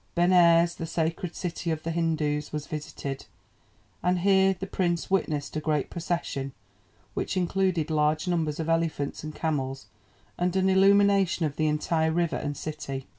Benares, 0.15 0.73
the 0.73 0.87
sacred 0.87 1.35
city 1.35 1.69
of 1.69 1.83
the 1.83 1.91
Hindoos, 1.91 2.51
was 2.51 2.65
visited, 2.65 3.27
and 4.01 4.21
here 4.21 4.55
the 4.59 4.65
Prince 4.65 5.11
witnessed 5.11 5.55
a 5.55 5.59
great 5.61 5.91
procession 5.91 6.53
which 7.13 7.37
included 7.37 7.91
large 7.91 8.27
numbers 8.27 8.59
of 8.59 8.67
elephants 8.67 9.23
and 9.23 9.35
camels, 9.35 9.85
and 10.39 10.55
an 10.55 10.69
illumination 10.69 11.45
of 11.45 11.55
the 11.55 11.67
entire 11.67 12.11
river 12.11 12.37
and 12.37 12.57
city. 12.57 13.05